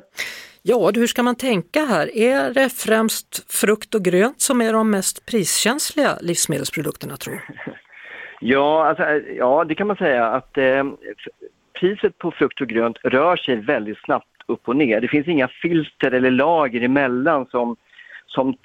[0.62, 2.16] Ja, hur ska man tänka här?
[2.16, 7.40] Är det främst frukt och grönt som är de mest priskänsliga livsmedelsprodukterna tror
[8.40, 9.04] Ja, alltså,
[9.38, 10.84] ja det kan man säga att eh,
[11.80, 15.00] priset på frukt och grönt rör sig väldigt snabbt upp och ner.
[15.00, 17.76] Det finns inga filter eller lager emellan som,
[18.26, 18.56] som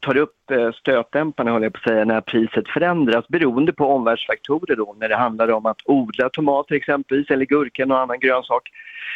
[0.00, 4.76] tar upp eh, stötdämparna, håller jag på att säga, när priset förändras beroende på omvärldsfaktorer
[4.76, 8.68] då, när det handlar om att odla tomater exempelvis eller gurka eller annan grönsak.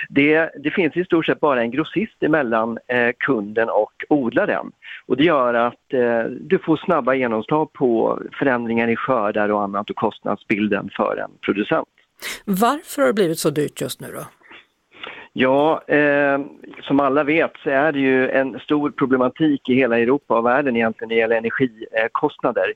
[0.09, 4.73] Det, det, finns i stort sett bara en grossist emellan eh, kunden och odlaren.
[5.07, 9.91] Och det gör att eh, du får snabba genomslag på förändringar i skördar och annat
[9.91, 11.89] och kostnadsbilden för en producent.
[12.45, 14.25] Varför har det blivit så dyrt just nu då?
[15.37, 16.41] Ja, eh,
[16.83, 20.77] som alla vet så är det ju en stor problematik i hela Europa och världen
[20.77, 22.73] egentligen när det gäller energikostnader.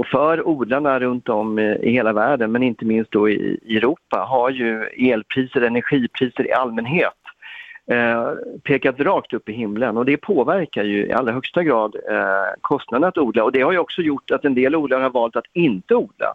[0.00, 4.50] Och för odlarna runt om i hela världen, men inte minst då i Europa, har
[4.50, 7.20] ju elpriser, energipriser i allmänhet
[7.90, 8.30] eh,
[8.62, 13.08] pekat rakt upp i himlen och det påverkar ju i allra högsta grad eh, kostnaden
[13.08, 15.50] att odla och det har ju också gjort att en del odlare har valt att
[15.52, 16.34] inte odla.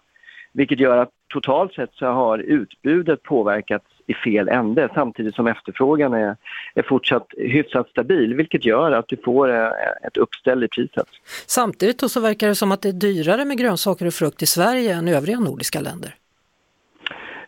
[0.54, 6.14] Vilket gör att totalt sett så har utbudet påverkats i fel ände samtidigt som efterfrågan
[6.14, 6.36] är,
[6.74, 9.70] är fortsatt hyfsat stabil vilket gör att du får eh,
[10.08, 11.08] ett uppställ i priset.
[11.46, 14.94] Samtidigt så verkar det som att det är dyrare med grönsaker och frukt i Sverige
[14.96, 16.16] än övriga nordiska länder.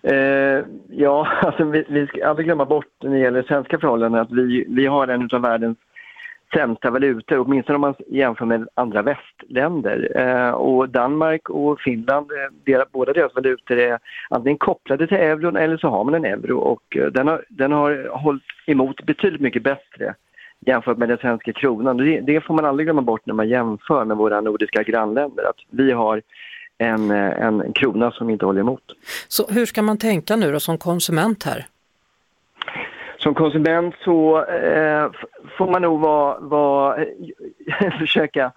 [0.01, 4.31] Eh, ja, alltså vi, vi ska aldrig glömma bort när det gäller svenska förhållanden att
[4.31, 5.77] vi, vi har en av världens
[6.53, 10.11] sämsta valutor, åtminstone om man jämför med andra västländer.
[10.15, 15.55] Eh, och Danmark och Finland, eh, deras, båda deras valutor är antingen kopplade till euron
[15.55, 19.41] eller så har man en euro och eh, den har, den har hållit emot betydligt
[19.41, 20.15] mycket bättre
[20.65, 21.97] jämfört med den svenska kronan.
[21.97, 25.59] Det, det, får man aldrig glömma bort när man jämför med våra nordiska grannländer, att
[25.69, 26.21] vi har
[26.77, 28.83] en, eh, en krona som inte håller emot.
[29.27, 31.65] Så hur ska man tänka nu då som konsument här?
[33.27, 35.11] Som konsument så eh,
[35.57, 37.05] får man nog vara, vara,
[37.99, 38.51] försöka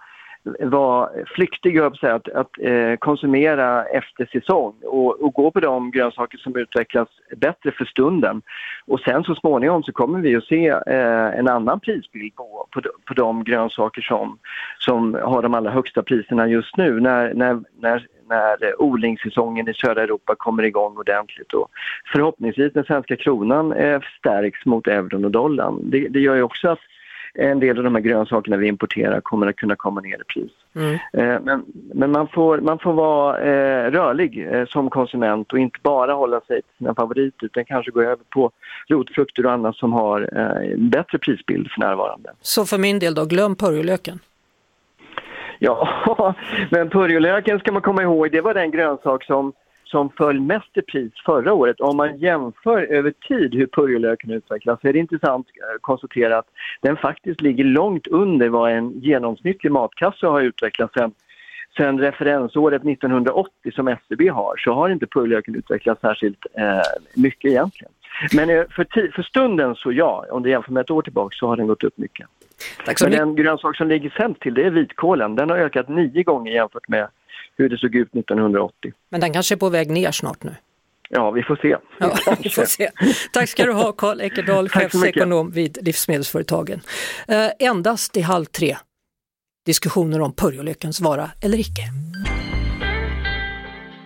[0.59, 6.37] vara flyktig, jag att, att eh, konsumera efter säsong och, och, gå på de grönsaker
[6.37, 7.07] som utvecklas
[7.37, 8.41] bättre för stunden.
[8.85, 12.81] Och sen så småningom så kommer vi att se eh, en annan prisbild på, på,
[13.05, 14.39] på de grönsaker som,
[14.77, 20.03] som har de allra högsta priserna just nu när, när, när när odlingssäsongen i södra
[20.03, 21.67] Europa kommer igång ordentligt och
[22.13, 25.79] förhoppningsvis den svenska kronan eh, stärks mot euron och dollarn.
[25.83, 26.79] Det, det gör ju också att
[27.33, 30.51] en del av de här grönsakerna vi importerar kommer att kunna komma ner i pris.
[30.75, 30.93] Mm.
[30.93, 35.79] Eh, men, men man, får, man får vara eh, rörlig eh, som konsument och inte
[35.83, 38.51] bara hålla sig till sina favoriter utan kanske gå över på
[38.87, 42.29] rotfrukter och annat som har eh, bättre prisbild för närvarande.
[42.41, 44.19] Så för min del då, glöm purjolöken?
[45.63, 46.35] Ja,
[46.71, 49.53] men purjolöken ska man komma ihåg, det var den grönsak som
[49.85, 51.79] som föll mest i pris förra året.
[51.79, 56.37] Om man jämför över tid hur purjolöken utvecklas så är det intressant eh, att konstatera
[56.37, 56.45] att
[56.81, 61.11] den faktiskt ligger långt under vad en genomsnittlig matkasse har utvecklats sen,
[61.77, 67.93] sen referensåret 1980 som SCB har så har inte purjolöken utvecklats särskilt eh, mycket egentligen.
[68.33, 71.47] Men eh, för, för stunden så ja, om du jämför med ett år tillbaka så
[71.47, 72.27] har den gått upp mycket.
[72.85, 75.35] Tack så Men den grönsak som ligger sämst till det är vitkålen.
[75.35, 77.07] Den har ökat nio gånger jämfört med
[77.57, 78.93] hur det såg ut 1980.
[79.09, 80.55] Men den kanske är på väg ner snart nu?
[81.09, 81.77] Ja, vi får se.
[81.99, 82.89] Ja, vi får se.
[83.33, 86.81] Tack ska du ha Karl Eckerdal, chefsekonom vid Livsmedelsföretagen.
[87.27, 88.77] Eh, endast i halv tre
[89.65, 91.81] diskussioner om purjolökens vara eller icke.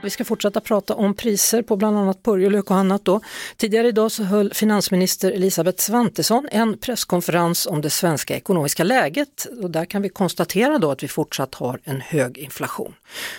[0.06, 3.06] Vi ska fortsätta prata om priser på bland annat purjolök och annat.
[3.06, 3.22] Då.
[3.58, 9.72] Tidigare idag så höll finansminister Elisabeth Svantesson en presskonferens om det svenska ekonomiska läget och
[9.72, 12.96] där kan vi konstatera då att vi fortsatt har en hög inflation.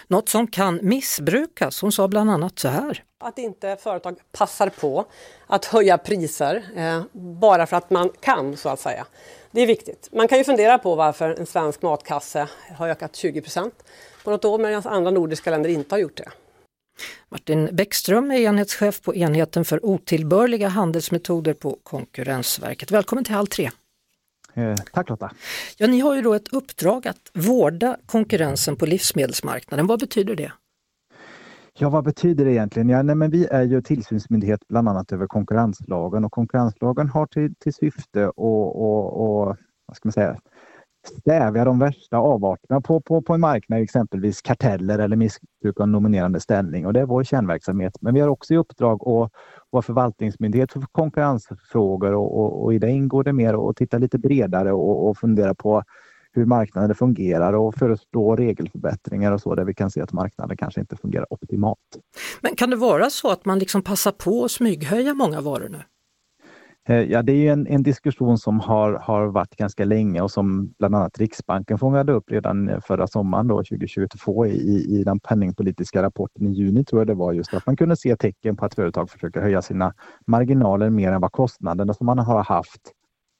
[0.08, 1.82] Något som kan missbrukas.
[1.82, 3.02] Hon sa bland annat så här.
[3.18, 5.04] Att inte företag passar på
[5.46, 9.06] att höja priser eh, bara för att man kan så att säga.
[9.50, 10.08] Det är viktigt.
[10.12, 13.42] Man kan ju fundera på varför en svensk matkasse har ökat 20
[14.24, 16.28] på något år medan andra nordiska länder inte har gjort det.
[17.28, 22.90] Martin Bäckström är enhetschef på enheten för otillbörliga handelsmetoder på Konkurrensverket.
[22.90, 23.70] Välkommen till Halv tre.
[24.54, 25.30] Eh, tack Lotta.
[25.76, 29.86] Ja, ni har ju då ett uppdrag att vårda konkurrensen på livsmedelsmarknaden.
[29.86, 30.52] Vad betyder det?
[31.78, 32.88] Ja, vad betyder det egentligen?
[32.88, 37.54] Ja, nej, men vi är ju tillsynsmyndighet bland annat över konkurrenslagen och konkurrenslagen har till,
[37.54, 39.56] till syfte att och, och,
[39.86, 40.36] vad ska man säga,
[41.08, 46.40] stävja de värsta avarterna på, på, på en marknad, exempelvis karteller eller missbruk av nominerande
[46.40, 46.86] ställning.
[46.86, 47.92] Och det är vår kärnverksamhet.
[48.00, 49.30] Men vi har också i uppdrag att
[49.70, 54.18] vara förvaltningsmyndighet för konkurrensfrågor och, och, och i det ingår det mer att titta lite
[54.18, 55.82] bredare och, och fundera på
[56.32, 60.80] hur marknaden fungerar och föreslå regelförbättringar och så där vi kan se att marknaden kanske
[60.80, 61.78] inte fungerar optimalt.
[62.40, 65.82] Men kan det vara så att man liksom passar på att smyghöja många varor nu?
[66.88, 70.74] Eh, ja, det är en, en, diskussion som har, har varit ganska länge och som
[70.78, 76.02] bland annat Riksbanken fångade upp redan eh, förra sommaren då, 2022 i, i den penningpolitiska
[76.02, 78.74] rapporten i juni tror jag det var just att man kunde se tecken på att
[78.74, 79.94] företag försöker höja sina
[80.26, 82.92] marginaler mer än vad kostnaderna som man har haft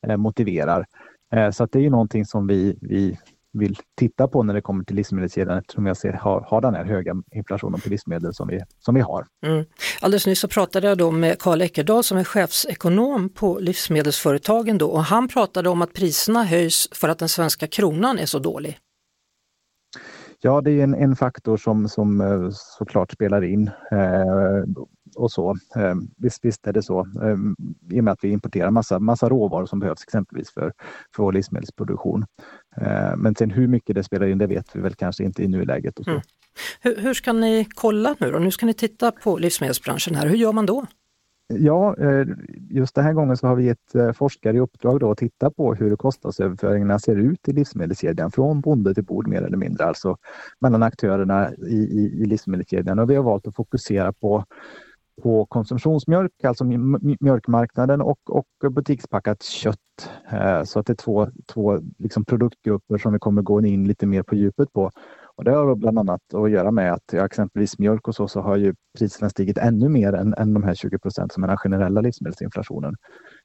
[0.07, 0.87] eh, motiverar.
[1.33, 3.19] Eh, så att det är ju någonting som vi, vi
[3.59, 6.85] vill titta på när det kommer till livsmedelskedjan eftersom jag ser har, har den här
[6.85, 9.27] höga inflationen på livsmedel som vi, som vi har.
[9.47, 9.65] Mm.
[10.01, 14.89] Alldeles nyss så pratade jag då med Karl Eckerdal som är chefsekonom på livsmedelsföretagen då
[14.89, 18.79] och han pratade om att priserna höjs för att den svenska kronan är så dålig.
[20.41, 23.71] Ja, det är en, en faktor som, som eh, såklart spelar in.
[23.93, 24.65] Eh,
[25.17, 25.51] och så.
[25.77, 27.01] Eh, visst, visst är det så.
[27.01, 27.37] Eh,
[27.97, 30.73] I och med att vi importerar massa, massa råvaror som behövs exempelvis för,
[31.17, 32.25] för vår livsmedelsproduktion.
[32.81, 35.49] Eh, men sen hur mycket det spelar in, det vet vi väl kanske inte i
[35.49, 35.99] nuläget.
[35.99, 36.11] Och så.
[36.11, 36.23] Mm.
[36.81, 38.39] Hur, hur ska ni kolla nu då?
[38.39, 40.27] Nu ska ni titta på livsmedelsbranschen här.
[40.27, 40.87] Hur gör man då?
[41.49, 42.27] Ja, eh,
[42.71, 45.51] just den här gången så har vi gett eh, forskare i uppdrag då att titta
[45.51, 50.17] på hur kostnadsöverföringarna ser ut i livsmedelskedjan från bonde till bord mer eller mindre, alltså
[50.61, 52.99] mellan aktörerna i, i, i livsmedelskedjan.
[52.99, 54.45] Och vi har valt att fokusera på
[55.23, 56.65] på konsumtionsmjölk, alltså
[57.21, 59.79] mjölkmarknaden och, och butikspackat kött.
[60.31, 64.07] Eh, så att det är två, två liksom produktgrupper som vi kommer gå in lite
[64.07, 64.91] mer på djupet på.
[65.37, 68.57] Och det har bland annat att göra med att exempelvis mjölk och så, så har
[68.57, 72.01] ju priserna stigit ännu mer än, än de här 20 procent som är den generella
[72.01, 72.95] livsmedelsinflationen.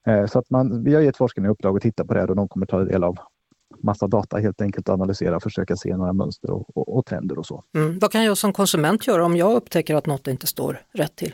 [0.07, 2.35] Eh, så att man, vi har gett forskarna i uppdrag att titta på det och
[2.35, 3.17] de kommer ta del av
[3.83, 7.39] massa data helt enkelt och analysera och försöka se några mönster och, och, och trender
[7.39, 7.63] och så.
[7.75, 7.99] Mm.
[7.99, 11.33] Vad kan jag som konsument göra om jag upptäcker att något inte står rätt till?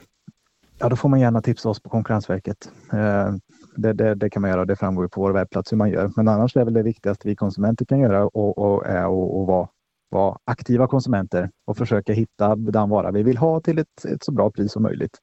[0.79, 2.71] Ja, då får man gärna tipsa oss på Konkurrensverket.
[2.93, 3.33] Eh,
[3.75, 6.11] det, det, det, kan man göra och det framgår på vår webbplats hur man gör.
[6.15, 9.67] Men annars är väl det viktigaste vi konsumenter kan göra och, och är att vara,
[10.09, 14.31] vara aktiva konsumenter och försöka hitta den vara vi vill ha till ett, ett så
[14.31, 15.17] bra pris som möjligt.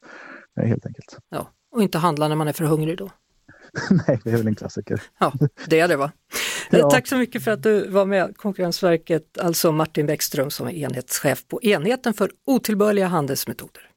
[0.61, 1.19] Eh, helt enkelt.
[1.29, 3.11] Ja, och inte handla när man är för hungrig då.
[4.09, 5.03] Nej, det är väl en klassiker.
[5.19, 5.33] Ja,
[5.67, 6.13] det är det va.
[6.71, 6.91] Ja.
[6.91, 8.37] Tack så mycket för att du var med.
[8.37, 13.91] Konkurrensverket, alltså Martin Bäckström som är enhetschef på enheten för otillbörliga handelsmetoder.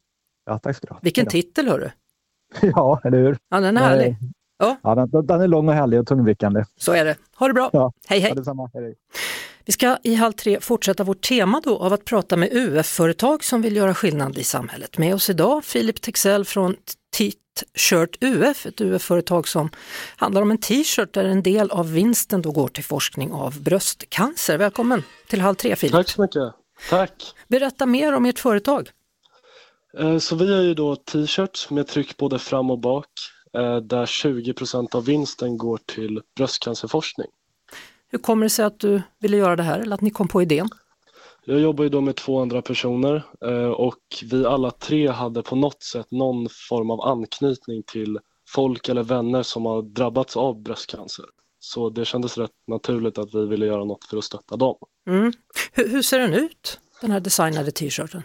[0.45, 1.00] Ja, tack ska du ha.
[1.04, 1.89] Vilken titel hörru!
[2.62, 3.38] Ja, eller hur?
[3.50, 4.17] Ja, den är härlig.
[4.58, 4.78] Ja.
[4.84, 6.65] ja den, den, är lång och härlig och tungvrickande.
[6.78, 7.15] Så är det.
[7.36, 7.69] Ha det bra!
[7.73, 7.93] Ja.
[8.08, 8.19] Hej!
[8.19, 8.95] Ja, hej, hej.
[9.67, 13.62] Vi ska i halv tre fortsätta vårt tema då av att prata med UF-företag som
[13.62, 14.97] vill göra skillnad i samhället.
[14.97, 16.75] Med oss idag Filip Texell från
[17.17, 19.69] T-shirt UF, ett UF-företag som
[20.17, 24.58] handlar om en t-shirt där en del av vinsten då går till forskning av bröstcancer.
[24.58, 25.93] Välkommen till Halv tre Filip!
[25.93, 26.53] Tack så mycket!
[26.89, 27.34] Tack!
[27.47, 28.89] Berätta mer om ert företag.
[29.97, 33.10] Eh, så vi har ju då t-shirts med tryck både fram och bak
[33.53, 37.27] eh, där 20% av vinsten går till bröstcancerforskning.
[38.10, 40.41] Hur kommer det sig att du ville göra det här eller att ni kom på
[40.41, 40.70] idén?
[41.46, 45.56] Jag jobbar ju då med två andra personer eh, och vi alla tre hade på
[45.56, 51.26] något sätt någon form av anknytning till folk eller vänner som har drabbats av bröstcancer.
[51.60, 54.76] Så det kändes rätt naturligt att vi ville göra något för att stötta dem.
[55.10, 55.34] Mm.
[55.74, 58.24] Hur, hur, ser den ut, den här designade t-shirten?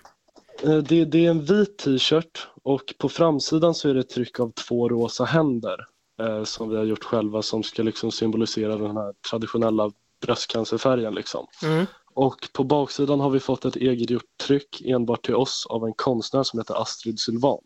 [0.63, 4.41] Eh, det, det, är en vit t-shirt och på framsidan så är det ett tryck
[4.41, 5.87] av två rosa händer
[6.23, 9.91] eh, som vi har gjort själva som ska liksom symbolisera den här traditionella
[10.27, 11.15] bröstcancerfärgen.
[11.15, 11.47] Liksom.
[11.63, 11.87] Mm.
[12.15, 15.93] Och på baksidan har vi fått ett eget gjort tryck enbart till oss av en
[15.93, 17.59] konstnär som heter Astrid Sylvan.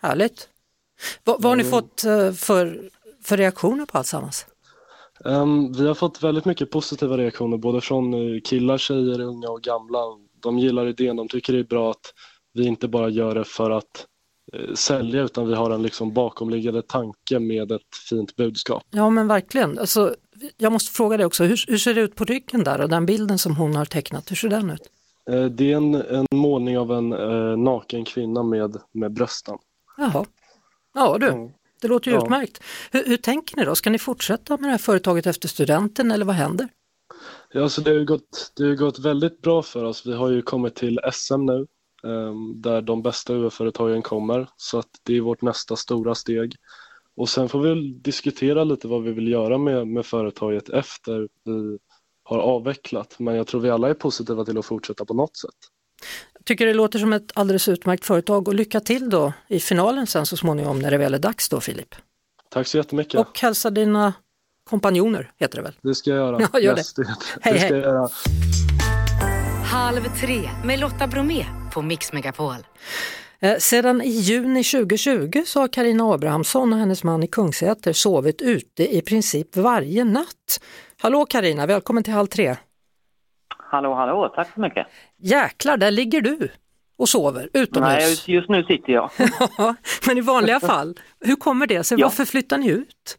[0.00, 0.48] Härligt!
[1.24, 1.70] Va, vad har ni mm.
[1.70, 2.90] fått eh, för,
[3.22, 4.46] för reaktioner på alltsammans?
[5.24, 9.62] Um, vi har fått väldigt mycket positiva reaktioner både från eh, killar, tjejer, unga och
[9.62, 9.98] gamla.
[10.40, 12.12] De gillar idén, de tycker det är bra att
[12.54, 14.06] vi inte bara gör det för att
[14.74, 18.82] sälja utan vi har en liksom bakomliggande tanke med ett fint budskap.
[18.90, 19.78] Ja men verkligen.
[19.78, 20.14] Alltså,
[20.56, 23.06] jag måste fråga dig också, hur, hur, ser det ut på ryggen där och den
[23.06, 24.90] bilden som hon har tecknat, hur ser den ut?
[25.30, 29.58] Eh, det är en, en målning av en eh, naken kvinna med, med brösten.
[29.96, 30.24] Jaha.
[30.94, 31.50] Ja du, mm.
[31.80, 32.22] det låter ju ja.
[32.22, 32.62] utmärkt.
[32.90, 33.74] Hur, hur, tänker ni då?
[33.74, 36.68] Ska ni fortsätta med det här företaget efter studenten eller vad händer?
[37.52, 40.06] Ja, så det har gått, det har gått väldigt bra för oss.
[40.06, 41.66] Vi har ju kommit till SM nu
[42.54, 44.48] där de bästa UF-företagen kommer.
[44.56, 46.56] Så att det är vårt nästa stora steg.
[47.16, 51.78] Och sen får vi diskutera lite vad vi vill göra med, med företaget efter vi
[52.24, 53.16] har avvecklat.
[53.18, 55.54] Men jag tror vi alla är positiva till att fortsätta på något sätt.
[56.34, 60.06] Jag tycker det låter som ett alldeles utmärkt företag och lycka till då i finalen
[60.06, 61.94] sen så småningom när det väl är dags då Filip.
[62.48, 63.20] Tack så jättemycket.
[63.20, 64.12] Och hälsa dina
[64.70, 65.74] kompanjoner heter det väl?
[65.82, 66.48] Det ska jag göra.
[66.52, 66.82] Ja, gör det.
[66.96, 67.06] det.
[67.40, 67.82] Hej, det ska hej.
[67.82, 68.08] Jag göra.
[69.64, 72.54] Halv tre med Lotta Bromé på Mix Megapol.
[73.40, 78.42] Eh, sedan i juni 2020 så har Karina Abrahamsson och hennes man i Kungsäter sovit
[78.42, 80.60] ute i princip varje natt.
[81.02, 82.56] Hallå Karina, välkommen till Halv tre.
[83.58, 84.86] Hallå, hallå, tack så mycket.
[85.18, 86.48] Jäklar, där ligger du
[86.98, 88.26] och sover utomhus.
[88.26, 89.10] Nej, just nu sitter jag.
[90.06, 92.00] Men i vanliga fall, hur kommer det sig?
[92.00, 92.06] Ja.
[92.06, 93.18] Varför flyttar ni ut?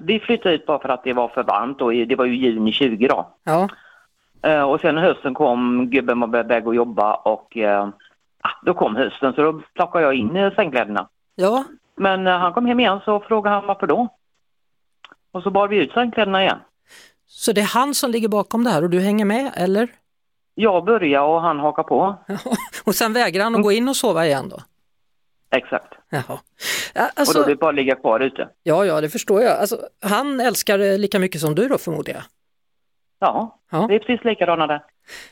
[0.00, 2.72] Vi flyttade ut bara för att det var för varmt och det var ju juni
[2.72, 3.36] 20 då.
[3.44, 3.68] Ja.
[4.42, 7.88] Eh, och sen hösten kom, gubben på väg att jobba och uh,
[8.62, 11.08] då kom hösten så då plockade jag in sängkläderna.
[11.34, 11.64] Ja.
[11.96, 14.08] Men uh, han kom hem igen så frågade han varför då.
[15.32, 16.58] Och så bar vi ut sängkläderna igen.
[17.26, 19.88] Så det är han som ligger bakom det här och du hänger med eller?
[20.54, 22.16] Jag börjar och han hakar på.
[22.84, 24.60] och sen vägrar han att gå in och sova igen då?
[25.50, 25.94] Exakt.
[26.10, 26.38] Jaha.
[27.14, 28.48] Alltså, och då vill bara ligga kvar ute.
[28.62, 29.58] Ja, ja, det förstår jag.
[29.58, 32.22] Alltså, han älskar det lika mycket som du då förmodar jag?
[33.20, 33.86] Ja, ja.
[33.88, 34.82] det är precis likadana där.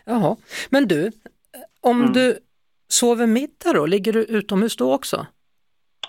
[0.04, 0.36] Jaha,
[0.70, 1.10] men du,
[1.80, 2.12] om mm.
[2.12, 2.38] du
[2.88, 5.26] sover middag då, ligger du utomhus då också?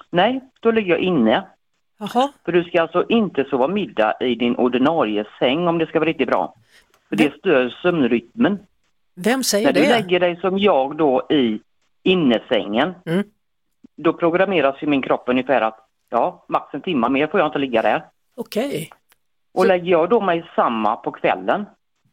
[0.09, 1.47] Nej, då ligger jag inne.
[1.99, 2.31] Jaha.
[2.45, 6.09] För du ska alltså inte sova middag i din ordinarie säng om det ska vara
[6.09, 6.55] riktigt bra.
[7.09, 8.59] För det stör sömnrytmen.
[9.15, 9.79] Vem säger När det?
[9.79, 11.59] När du lägger dig som jag då i
[12.03, 13.23] innesängen, mm.
[13.95, 17.59] då programmeras ju min kropp ungefär att ja, max en timme mer får jag inte
[17.59, 18.05] ligga där.
[18.35, 18.67] Okej.
[18.67, 18.89] Okay.
[19.53, 21.65] Och lägger jag då mig samma på kvällen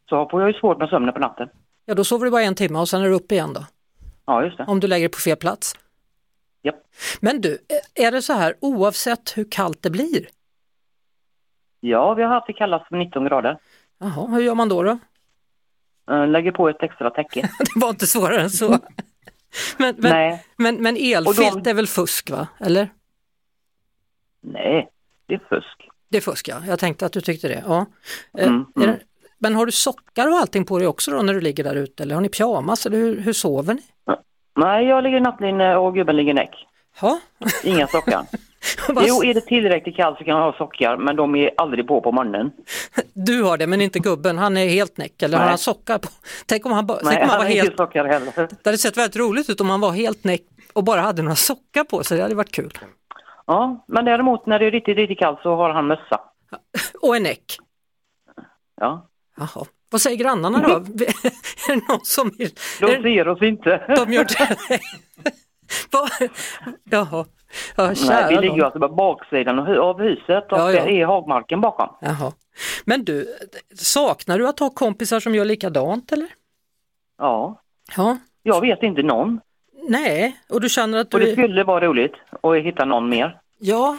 [0.09, 1.49] så får jag ju svårt med sömnen på natten.
[1.85, 3.65] Ja, då sover du bara en timme och sen är du uppe igen då?
[4.27, 4.65] Ja, just det.
[4.65, 5.75] Om du lägger det på fel plats?
[6.63, 6.73] Ja.
[7.21, 7.59] Men du,
[7.95, 10.27] är det så här oavsett hur kallt det blir?
[11.81, 13.59] Ja, vi har haft det kallast för 19 grader.
[13.99, 14.83] Jaha, hur gör man då?
[14.83, 14.99] då?
[16.11, 17.41] Eh, lägger på ett extra täcke.
[17.75, 18.69] det var inte svårare än så.
[19.79, 20.45] men, men, Nej.
[20.57, 21.71] men, men elfilt de...
[21.71, 22.89] är väl fusk va, eller?
[24.41, 24.89] Nej,
[25.27, 25.86] det är fusk.
[26.09, 27.65] Det är fusk ja, jag tänkte att du tyckte det.
[27.67, 27.87] Ja.
[28.39, 28.89] Eh, mm, mm.
[28.89, 28.99] Det,
[29.39, 32.03] men har du sockar och allting på dig också då när du ligger där ute
[32.03, 33.83] eller har ni pyjamas eller hur, hur sover ni?
[34.57, 36.67] Nej, jag ligger i nattlinne och gubben ligger näck.
[37.01, 37.21] Ha?
[37.65, 38.27] Inga sockar.
[39.07, 42.01] jo, är det tillräckligt kallt så kan man ha sockar men de är aldrig på
[42.01, 42.51] på morgonen.
[43.13, 45.43] Du har det men inte gubben, han är helt näck eller Nej.
[45.43, 46.09] har han sockar på?
[46.47, 47.77] Tänk om han, bara, Nej, tänk om han var helt...
[47.77, 48.33] sockar heller.
[48.37, 50.43] Det hade sett väldigt roligt ut om han var helt näck
[50.73, 52.79] och bara hade några sockar på sig, det hade varit kul.
[53.47, 56.21] Ja, men däremot när det är riktigt, riktigt kallt så har han mössa.
[57.03, 57.57] Och en näck?
[58.81, 59.09] Ja.
[59.37, 59.67] Jaha.
[59.91, 60.69] Vad säger grannarna då?
[61.69, 62.51] är det någon som vill...
[62.81, 63.95] De ser oss inte.
[63.97, 64.57] De gör det?
[66.91, 67.25] Jaha.
[67.77, 70.85] Ja, Nej, vi ligger alltså på baksidan av huset och Ja, ja.
[70.85, 71.89] det är hagmarken bakom.
[72.01, 72.33] Jaha.
[72.85, 73.37] Men du,
[73.75, 76.29] saknar du att ha kompisar som gör likadant eller?
[77.19, 77.63] Ja,
[77.97, 78.19] Ja.
[78.43, 79.41] jag vet inte någon.
[79.89, 81.33] Nej, och du känner att Och det du...
[81.33, 82.13] skulle vara roligt
[82.43, 83.39] att hitta någon mer.
[83.59, 83.99] Ja,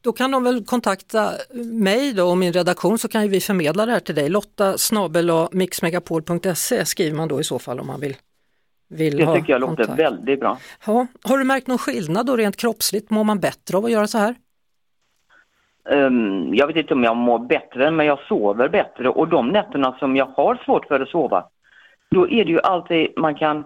[0.00, 1.30] då kan de väl kontakta
[1.72, 4.28] mig då och min redaktion så kan ju vi förmedla det här till dig.
[4.28, 8.16] Lotta snabel mixmegapol.se skriver man då i så fall om man vill,
[8.88, 9.98] vill Det ha tycker jag låter kontakt.
[10.00, 10.58] väldigt bra.
[10.86, 11.06] Ja.
[11.24, 13.10] Har du märkt någon skillnad då rent kroppsligt?
[13.10, 14.34] Mår man bättre av att göra så här?
[15.90, 19.96] Ehm, jag vet inte om jag mår bättre, men jag sover bättre och de nätterna
[19.98, 21.44] som jag har svårt för att sova,
[22.10, 23.64] då är det ju alltid man kan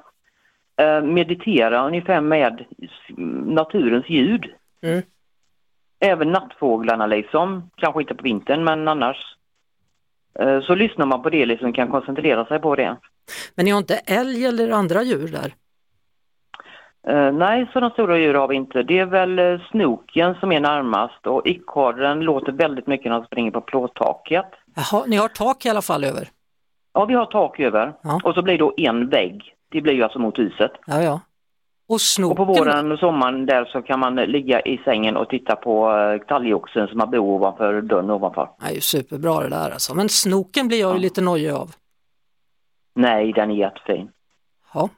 [0.76, 2.64] eh, meditera ungefär med
[3.46, 4.44] naturens ljud.
[4.82, 5.02] Mm.
[6.00, 9.16] Även nattfåglarna liksom, kanske inte på vintern men annars.
[10.38, 12.96] Eh, så lyssnar man på det liksom, kan koncentrera sig på det.
[13.54, 15.54] Men ni har inte älg eller andra djur där?
[17.08, 18.82] Eh, nej, sådana stora djur har vi inte.
[18.82, 23.26] Det är väl eh, snoken som är närmast och ekorren låter väldigt mycket när de
[23.26, 24.46] springer på plåttaket.
[24.74, 26.28] Jaha, ni har tak i alla fall över?
[26.92, 28.20] Ja, vi har tak över Ja.
[28.24, 29.55] och så blir det då en vägg.
[29.68, 30.72] Det blir ju alltså mot huset.
[30.86, 31.20] Ja, ja.
[31.88, 32.00] Och
[32.30, 35.90] Och på våren och sommaren där så kan man ligga i sängen och titta på
[35.92, 38.48] eh, talgoxen som har bo ovanför dörren ovanför.
[38.60, 39.94] Det är ju superbra det där alltså.
[39.94, 41.70] Men snoken blir jag ju lite nojig av.
[42.94, 44.10] Nej, den är jättefin.
[44.74, 44.88] Ja.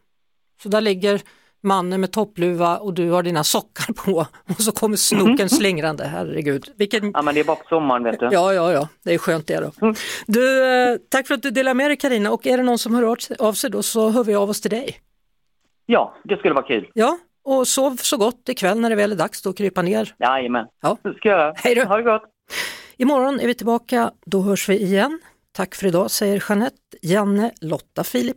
[0.62, 1.20] Så där ligger
[1.62, 6.72] mannen med toppluva och du har dina sockar på och så kommer snoken slingrande, herregud.
[6.76, 7.10] Vilken...
[7.14, 8.28] Ja, men det är bara på sommaren vet du.
[8.32, 9.92] Ja, ja, ja, det är skönt det då.
[10.26, 12.94] Du, eh, tack för att du delar med dig Karina och är det någon som
[12.94, 14.96] hör av sig då så hör vi av oss till dig.
[15.86, 16.90] Ja, det skulle vara kul.
[16.94, 20.14] Ja, och sov så gott ikväll när det väl är dags då krypa ner.
[20.18, 20.96] Jajamän, Ja.
[21.02, 21.52] det ska jag göra.
[21.56, 21.84] Hej då.
[21.84, 22.22] Ha det gott.
[22.96, 25.20] Imorgon är vi tillbaka, då hörs vi igen.
[25.52, 28.36] Tack för idag säger Jeanette, Janne, Lotta, Filip